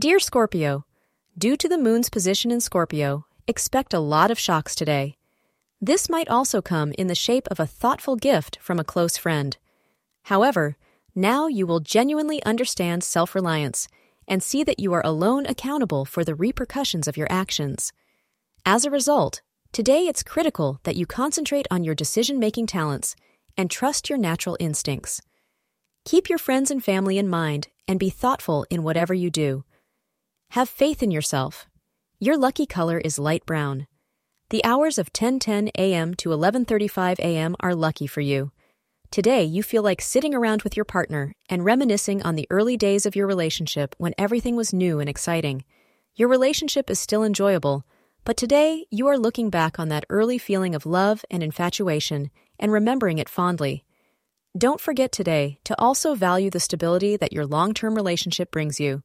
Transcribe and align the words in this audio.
Dear 0.00 0.18
Scorpio, 0.18 0.86
due 1.36 1.58
to 1.58 1.68
the 1.68 1.76
moon's 1.76 2.08
position 2.08 2.50
in 2.50 2.62
Scorpio, 2.62 3.26
expect 3.46 3.92
a 3.92 4.00
lot 4.00 4.30
of 4.30 4.38
shocks 4.38 4.74
today. 4.74 5.18
This 5.78 6.08
might 6.08 6.26
also 6.26 6.62
come 6.62 6.92
in 6.96 7.08
the 7.08 7.14
shape 7.14 7.46
of 7.50 7.60
a 7.60 7.66
thoughtful 7.66 8.16
gift 8.16 8.58
from 8.62 8.78
a 8.78 8.84
close 8.92 9.18
friend. 9.18 9.58
However, 10.22 10.78
now 11.14 11.48
you 11.48 11.66
will 11.66 11.80
genuinely 11.80 12.42
understand 12.44 13.04
self 13.04 13.34
reliance 13.34 13.88
and 14.26 14.42
see 14.42 14.64
that 14.64 14.80
you 14.80 14.90
are 14.94 15.04
alone 15.04 15.44
accountable 15.44 16.06
for 16.06 16.24
the 16.24 16.34
repercussions 16.34 17.06
of 17.06 17.18
your 17.18 17.28
actions. 17.30 17.92
As 18.64 18.86
a 18.86 18.90
result, 18.90 19.42
today 19.70 20.06
it's 20.06 20.22
critical 20.22 20.80
that 20.84 20.96
you 20.96 21.04
concentrate 21.04 21.68
on 21.70 21.84
your 21.84 21.94
decision 21.94 22.38
making 22.38 22.68
talents 22.68 23.16
and 23.54 23.70
trust 23.70 24.08
your 24.08 24.18
natural 24.18 24.56
instincts. 24.60 25.20
Keep 26.06 26.30
your 26.30 26.38
friends 26.38 26.70
and 26.70 26.82
family 26.82 27.18
in 27.18 27.28
mind 27.28 27.68
and 27.86 28.00
be 28.00 28.08
thoughtful 28.08 28.64
in 28.70 28.82
whatever 28.82 29.12
you 29.12 29.28
do. 29.28 29.62
Have 30.54 30.68
faith 30.68 31.00
in 31.00 31.12
yourself. 31.12 31.68
Your 32.18 32.36
lucky 32.36 32.66
color 32.66 32.98
is 32.98 33.20
light 33.20 33.46
brown. 33.46 33.86
The 34.48 34.64
hours 34.64 34.98
of 34.98 35.12
10:10 35.12 35.70
a.m. 35.78 36.14
to 36.14 36.30
11:35 36.30 37.20
a.m. 37.20 37.54
are 37.60 37.72
lucky 37.72 38.08
for 38.08 38.20
you. 38.20 38.50
Today, 39.12 39.44
you 39.44 39.62
feel 39.62 39.84
like 39.84 40.00
sitting 40.02 40.34
around 40.34 40.62
with 40.62 40.76
your 40.76 40.84
partner 40.84 41.32
and 41.48 41.64
reminiscing 41.64 42.20
on 42.24 42.34
the 42.34 42.48
early 42.50 42.76
days 42.76 43.06
of 43.06 43.14
your 43.14 43.28
relationship 43.28 43.94
when 43.98 44.12
everything 44.18 44.56
was 44.56 44.72
new 44.72 44.98
and 44.98 45.08
exciting. 45.08 45.64
Your 46.16 46.28
relationship 46.28 46.90
is 46.90 46.98
still 46.98 47.22
enjoyable, 47.22 47.84
but 48.24 48.36
today 48.36 48.86
you 48.90 49.06
are 49.06 49.16
looking 49.16 49.50
back 49.50 49.78
on 49.78 49.88
that 49.90 50.06
early 50.10 50.36
feeling 50.36 50.74
of 50.74 50.84
love 50.84 51.24
and 51.30 51.44
infatuation 51.44 52.28
and 52.58 52.72
remembering 52.72 53.18
it 53.18 53.28
fondly. 53.28 53.84
Don't 54.58 54.80
forget 54.80 55.12
today 55.12 55.60
to 55.62 55.80
also 55.80 56.16
value 56.16 56.50
the 56.50 56.58
stability 56.58 57.16
that 57.16 57.32
your 57.32 57.46
long 57.46 57.72
term 57.72 57.94
relationship 57.94 58.50
brings 58.50 58.80
you. 58.80 59.04